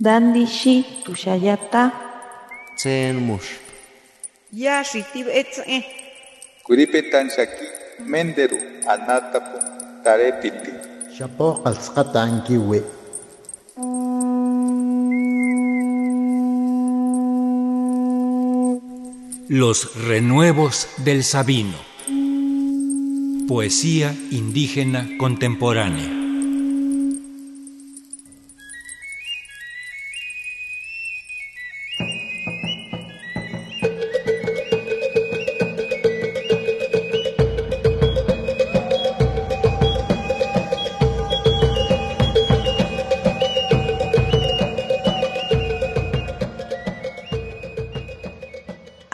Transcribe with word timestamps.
Dandi 0.00 0.44
shi 0.46 0.82
tushayata. 1.04 1.92
Tsen 2.76 3.14
mush. 3.22 3.62
Ya 4.50 4.82
shitib 4.82 5.28
etze. 5.30 5.86
Kuripetan 6.66 7.30
shaki 7.30 7.66
menderu 8.02 8.58
anatapu 8.90 9.58
tarepiti. 10.02 10.72
Shapo 11.14 11.62
qalsqata 11.62 12.22
ankiwi. 12.26 12.82
Los 19.48 19.94
renuevos 20.08 20.88
del 21.04 21.22
Sabino. 21.22 21.78
Poesía 23.46 24.12
indígena 24.32 25.06
contemporánea. 25.18 26.23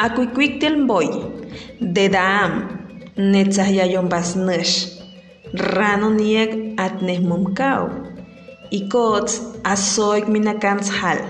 Akuikuiktel 0.00 0.86
boy, 0.88 1.08
de 1.94 2.08
daam, 2.08 2.52
netzayayon 3.20 4.08
basnush, 4.08 4.96
rano 5.52 6.08
nieg 6.08 6.50
atneh 6.80 7.20
mumkau, 7.20 7.84
ikots 8.72 9.32
asoik 9.72 10.24
minakans 10.24 10.88
hal, 10.88 11.20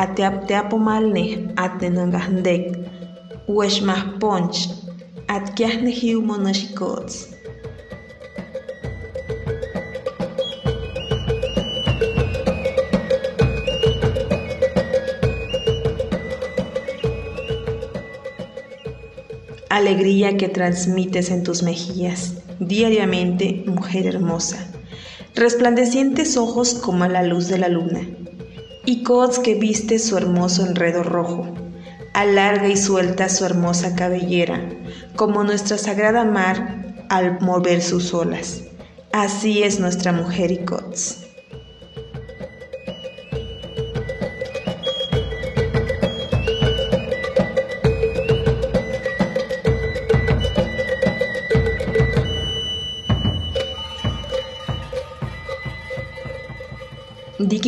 ateap 0.00 0.48
teapomal 0.48 1.04
neh 1.12 1.44
atnenangahdek, 1.60 2.72
wesh 3.52 3.84
mah 3.84 4.16
ponch, 4.16 4.72
atkiah 5.28 5.76
nehiu 5.84 6.24
alegría 19.76 20.36
que 20.36 20.48
transmites 20.48 21.30
en 21.30 21.42
tus 21.42 21.64
mejillas, 21.64 22.34
diariamente, 22.60 23.64
mujer 23.66 24.06
hermosa, 24.06 24.68
resplandecientes 25.34 26.36
ojos 26.36 26.74
como 26.74 27.06
la 27.06 27.24
luz 27.24 27.48
de 27.48 27.58
la 27.58 27.66
luna, 27.68 28.02
y 28.86 29.02
cots 29.02 29.40
que 29.40 29.56
viste 29.56 29.98
su 29.98 30.16
hermoso 30.16 30.64
enredo 30.64 31.02
rojo, 31.02 31.52
alarga 32.12 32.68
y 32.68 32.76
suelta 32.76 33.28
su 33.28 33.44
hermosa 33.44 33.96
cabellera, 33.96 34.60
como 35.16 35.42
nuestra 35.42 35.76
sagrada 35.76 36.24
mar 36.24 36.94
al 37.08 37.40
mover 37.40 37.82
sus 37.82 38.14
olas. 38.14 38.62
Así 39.10 39.64
es 39.64 39.80
nuestra 39.80 40.12
mujer 40.12 40.52
Icots. 40.52 41.18
Diki 41.18 41.23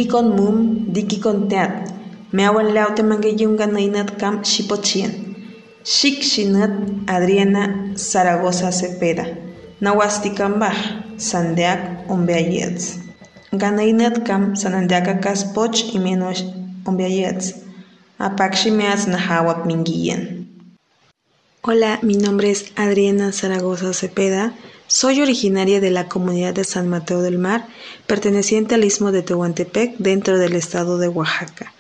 con 0.08 0.36
mum, 0.36 0.86
diki 0.92 1.20
con 1.20 1.48
teat. 1.48 1.90
Meawan 2.32 2.74
laute 2.74 3.02
mangueyun 3.02 3.56
ganainat 3.56 4.18
kam. 4.18 4.42
Shik 5.86 6.22
shinat 6.22 6.72
Adriana 7.06 7.94
Zaragoza 7.94 8.72
Cepeda. 8.72 9.24
Nawastikambah, 9.80 10.74
sandeak 11.16 12.10
ombeayets. 12.10 12.98
Ganainat 13.52 14.24
kam 14.26 14.56
sanandeaka 14.56 15.20
kaspoch 15.20 15.94
y 15.94 15.98
menos 15.98 16.44
ombeayets. 16.84 17.54
Apakshimeats 18.18 19.06
nahawak 19.06 19.66
minguien. 19.66 20.48
Hola, 21.62 21.98
mi 22.02 22.14
nombre 22.14 22.50
es 22.50 22.72
Adriana 22.76 23.32
Zaragoza 23.32 23.92
Cepeda. 23.92 24.52
Soy 24.88 25.20
originaria 25.20 25.80
de 25.80 25.90
la 25.90 26.08
comunidad 26.08 26.54
de 26.54 26.62
San 26.62 26.88
Mateo 26.88 27.20
del 27.20 27.38
Mar, 27.38 27.66
perteneciente 28.06 28.76
al 28.76 28.84
istmo 28.84 29.10
de 29.10 29.22
Tehuantepec, 29.22 29.96
dentro 29.98 30.38
del 30.38 30.54
estado 30.54 30.98
de 30.98 31.08
Oaxaca. 31.08 31.72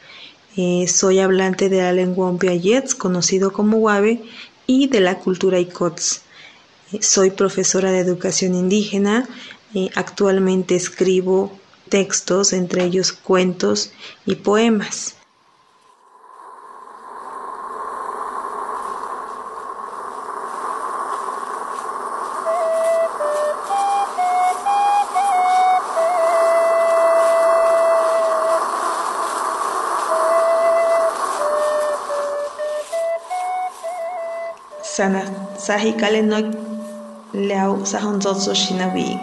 Eh, 0.56 0.88
soy 0.88 1.20
hablante 1.20 1.68
de 1.68 1.82
la 1.82 1.92
lengua 1.92 2.28
Ompiayets, 2.28 2.96
conocido 2.96 3.52
como 3.52 3.76
Huave, 3.76 4.24
y 4.66 4.88
de 4.88 5.00
la 5.00 5.20
cultura 5.20 5.60
Icots. 5.60 6.22
Eh, 6.92 7.00
soy 7.00 7.30
profesora 7.30 7.92
de 7.92 8.00
educación 8.00 8.56
indígena. 8.56 9.28
Actualmente 9.94 10.74
escribo 10.74 11.56
textos, 11.88 12.52
entre 12.52 12.84
ellos 12.84 13.12
cuentos 13.12 13.92
y 14.24 14.36
poemas. 14.36 15.14
sahikale 34.96 36.24
no 36.24 36.40
leau 37.36 37.84
sahonzotso 37.84 38.56
shinawik 38.56 39.20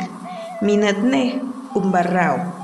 minatne 0.61 1.41
umbarrao 1.73 2.61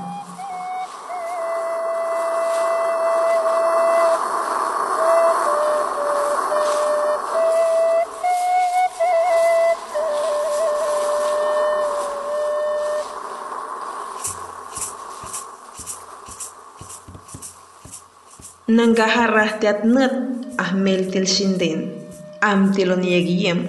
Nangaharrahtiat 18.70 19.82
nët 19.82 20.14
ahmeltil 20.62 21.26
shinden. 21.26 21.99
Amtil 22.42 22.92
oniegiem. 22.92 23.68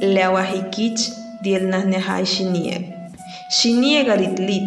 Leawahikich 0.00 1.12
diel 1.42 1.68
nahnehai 1.68 2.24
shinieg. 2.24 2.92
Shinieg 3.50 4.08
aritlit 4.08 4.64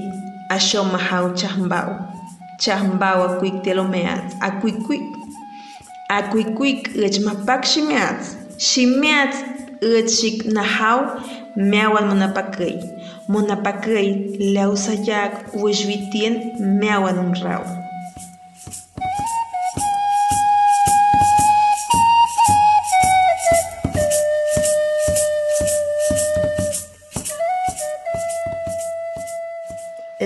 asho 0.49 0.83
mahau 0.83 1.33
chahmbao. 1.33 2.07
Chahmbao 2.59 3.23
akuik 3.27 3.63
telomeat. 3.63 4.35
Akuikuik. 4.41 5.01
Akuikuik 6.09 6.95
ech 6.95 7.19
mapak 7.25 7.65
shimeat. 7.65 8.21
Shimeat 8.57 9.33
ech 9.81 10.09
shik 10.09 10.45
nahau 10.45 11.21
meawan 11.55 12.07
monapakay. 12.09 12.75
Monapakay 13.27 14.37
leausayak 14.53 15.53
ueshvitien 15.53 16.59
meawan 16.59 17.17
unrao. 17.19 17.78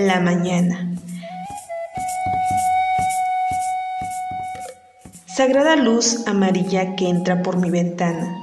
La 0.06 0.20
mañana. 0.20 0.94
Sagrada 5.26 5.76
luz 5.76 6.26
amarilla 6.26 6.94
que 6.94 7.08
entra 7.08 7.42
por 7.42 7.56
mi 7.56 7.70
ventana. 7.70 8.36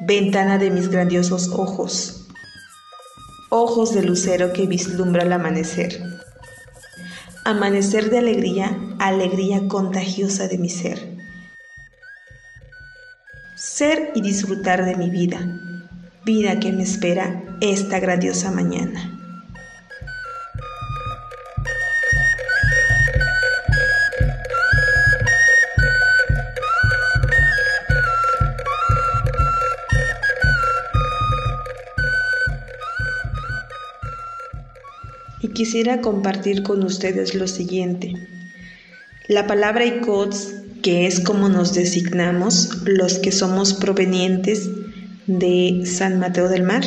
Ventana 0.00 0.58
de 0.58 0.70
mis 0.70 0.90
grandiosos 0.90 1.48
ojos. 1.48 2.28
Ojos 3.50 3.94
de 3.94 4.02
lucero 4.02 4.52
que 4.52 4.66
vislumbra 4.66 5.22
el 5.22 5.32
amanecer. 5.32 6.02
Amanecer 7.46 8.10
de 8.10 8.18
alegría, 8.18 8.78
alegría 8.98 9.66
contagiosa 9.68 10.48
de 10.48 10.58
mi 10.58 10.68
ser. 10.68 11.16
Ser 13.56 14.12
y 14.14 14.20
disfrutar 14.20 14.84
de 14.84 14.96
mi 14.96 15.08
vida, 15.08 15.40
vida 16.24 16.60
que 16.60 16.72
me 16.72 16.82
espera 16.82 17.42
esta 17.60 18.00
grandiosa 18.00 18.50
mañana. 18.50 19.23
Y 35.44 35.48
quisiera 35.48 36.00
compartir 36.00 36.62
con 36.62 36.82
ustedes 36.84 37.34
lo 37.34 37.46
siguiente. 37.46 38.14
La 39.28 39.46
palabra 39.46 39.84
ICOTS, 39.84 40.54
que 40.82 41.06
es 41.06 41.20
como 41.20 41.50
nos 41.50 41.74
designamos 41.74 42.78
los 42.86 43.18
que 43.18 43.30
somos 43.30 43.74
provenientes 43.74 44.70
de 45.26 45.82
San 45.84 46.18
Mateo 46.18 46.48
del 46.48 46.62
Mar. 46.62 46.82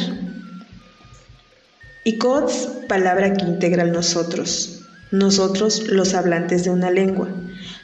ICOTS, 2.04 2.69
palabra 2.89 3.33
que 3.33 3.45
integra 3.45 3.83
a 3.83 3.86
nosotros, 3.86 4.81
nosotros 5.12 5.89
los 5.89 6.15
hablantes 6.15 6.63
de 6.63 6.71
una 6.71 6.89
lengua, 6.89 7.30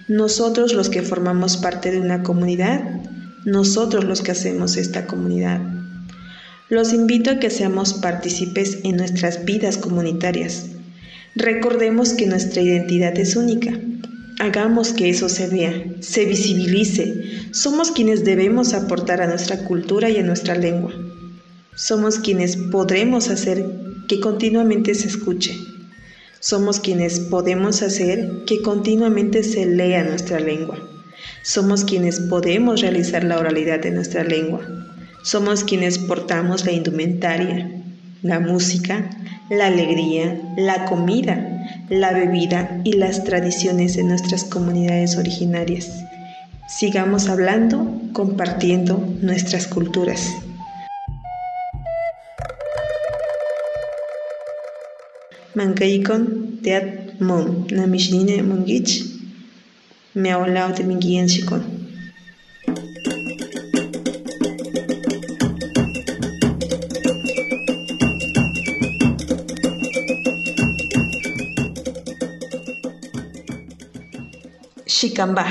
nosotros 0.08 0.74
los 0.74 0.90
que 0.90 1.04
formamos 1.04 1.56
parte 1.58 1.92
de 1.92 2.00
una 2.00 2.24
comunidad, 2.24 2.82
nosotros 3.46 4.06
los 4.06 4.24
que 4.24 4.32
hacemos 4.32 4.78
esta 4.78 5.06
comunidad. 5.06 5.83
Los 6.74 6.92
invito 6.92 7.30
a 7.30 7.38
que 7.38 7.52
seamos 7.52 7.94
partícipes 7.94 8.80
en 8.84 8.98
nuestras 8.98 9.46
vidas 9.46 9.78
comunitarias. 9.78 10.72
Recordemos 11.36 12.14
que 12.14 12.26
nuestra 12.26 12.64
identidad 12.64 13.16
es 13.20 13.36
única. 13.36 13.80
Hagamos 14.40 14.92
que 14.92 15.08
eso 15.08 15.30
se 15.30 15.46
vea, 15.50 15.72
se 16.00 16.26
visibilice. 16.26 17.14
Somos 17.52 17.92
quienes 17.92 18.24
debemos 18.26 18.74
aportar 18.74 19.22
a 19.22 19.28
nuestra 19.28 19.66
cultura 19.66 20.10
y 20.10 20.18
a 20.18 20.24
nuestra 20.24 20.56
lengua. 20.56 20.92
Somos 21.76 22.18
quienes 22.18 22.58
podremos 22.58 23.30
hacer 23.30 23.64
que 24.08 24.20
continuamente 24.20 24.96
se 24.96 25.10
escuche. 25.10 25.56
Somos 26.40 26.80
quienes 26.80 27.20
podemos 27.20 27.84
hacer 27.84 28.46
que 28.48 28.64
continuamente 28.64 29.44
se 29.44 29.68
lea 29.68 30.04
nuestra 30.04 30.40
lengua. 30.40 30.80
Somos 31.44 31.84
quienes 31.84 32.20
podemos 32.20 32.82
realizar 32.82 33.24
la 33.24 33.38
oralidad 33.38 33.80
de 33.80 33.92
nuestra 33.92 34.24
lengua. 34.24 34.68
Somos 35.24 35.64
quienes 35.64 36.00
portamos 36.00 36.66
la 36.66 36.74
indumentaria, 36.74 37.72
la 38.24 38.42
música, 38.42 39.10
la 39.50 39.68
alegría, 39.68 40.38
la 40.58 40.84
comida, 40.84 41.64
la 41.90 42.12
bebida 42.12 42.82
y 42.84 42.94
las 42.94 43.24
tradiciones 43.24 43.96
de 43.96 44.04
nuestras 44.04 44.44
comunidades 44.44 45.16
originarias. 45.16 46.04
Sigamos 46.68 47.30
hablando, 47.30 48.02
compartiendo 48.12 49.02
nuestras 49.22 49.66
culturas. 49.66 50.30
Mankaikon 55.56 56.60
teat 56.62 57.20
mom 57.20 57.68
mishnine 57.88 58.44
mungich 58.44 59.06
miaulao 60.16 60.74
de 60.74 60.84
mingien 60.84 61.28
shikon. 61.28 61.73
Shikamba. 74.86 75.46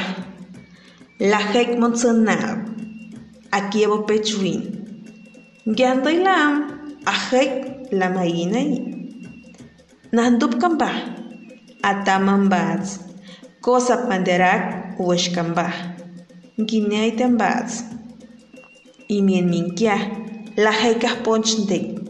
La 1.21 1.39
hek 1.39 1.79
monsonar. 1.79 2.69
Akievo 3.51 4.05
pechuin. 4.05 4.61
Gyandoi 5.67 6.21
lam. 6.21 6.53
Ahek 7.07 7.89
la 7.93 8.09
mainai. 8.13 8.77
Nandup 10.13 10.61
kamba. 10.61 10.91
Atamambaz. 11.83 13.01
Cosa 13.63 14.05
panderak 14.07 14.99
ueshkamba. 15.01 15.73
Guinea 16.59 17.17
tambaz. 17.17 17.85
Y 19.09 19.23
minkia. 19.23 19.97
La 20.57 20.73
hekas 20.73 21.17
ponchndek. 21.25 22.05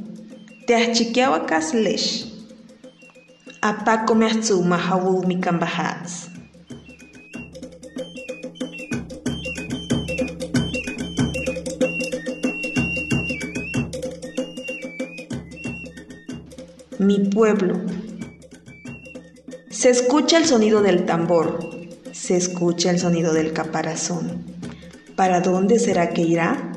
Te 0.66 0.74
achikiawa 0.74 1.46
kaslesh. 1.46 2.26
Apaco 3.62 4.14
me 4.14 4.26
atzuma 4.26 4.76
hawu 4.76 5.22
mi 17.02 17.18
pueblo. 17.18 17.80
Se 19.70 19.90
escucha 19.90 20.38
el 20.38 20.46
sonido 20.46 20.82
del 20.82 21.04
tambor, 21.04 21.58
se 22.12 22.36
escucha 22.36 22.90
el 22.90 22.98
sonido 22.98 23.32
del 23.32 23.52
caparazón. 23.52 24.44
¿Para 25.16 25.40
dónde 25.40 25.78
será 25.78 26.10
que 26.10 26.22
irá? 26.22 26.72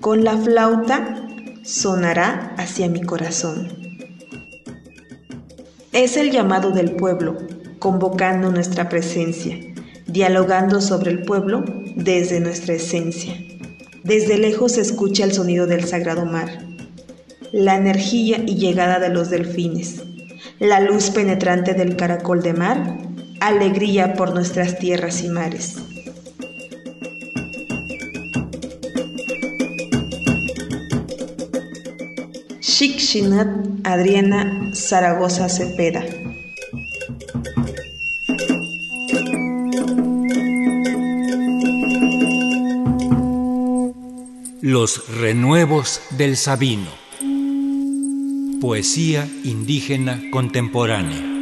Con 0.00 0.24
la 0.24 0.36
flauta 0.36 1.28
sonará 1.62 2.54
hacia 2.58 2.88
mi 2.88 3.02
corazón. 3.02 3.68
Es 5.92 6.16
el 6.16 6.30
llamado 6.30 6.70
del 6.70 6.96
pueblo, 6.96 7.36
convocando 7.78 8.50
nuestra 8.50 8.88
presencia, 8.88 9.56
dialogando 10.06 10.80
sobre 10.80 11.10
el 11.10 11.22
pueblo 11.22 11.64
desde 11.96 12.40
nuestra 12.40 12.74
esencia. 12.74 13.34
Desde 14.02 14.38
lejos 14.38 14.72
se 14.72 14.80
escucha 14.80 15.24
el 15.24 15.32
sonido 15.32 15.66
del 15.66 15.84
sagrado 15.84 16.24
mar 16.24 16.67
la 17.52 17.76
energía 17.76 18.42
y 18.46 18.56
llegada 18.56 18.98
de 18.98 19.08
los 19.08 19.30
delfines, 19.30 20.02
la 20.58 20.80
luz 20.80 21.10
penetrante 21.10 21.74
del 21.74 21.96
caracol 21.96 22.42
de 22.42 22.52
mar, 22.52 22.98
alegría 23.40 24.14
por 24.14 24.34
nuestras 24.34 24.78
tierras 24.78 25.22
y 25.22 25.28
mares. 25.28 25.76
Shikshinat 32.60 33.48
Adriana 33.84 34.70
Zaragoza 34.74 35.48
Cepeda. 35.48 36.04
Los 44.60 45.08
renuevos 45.08 46.00
del 46.10 46.36
Sabino. 46.36 47.07
Poesía 48.60 49.28
indígena 49.44 50.20
contemporánea. 50.32 51.37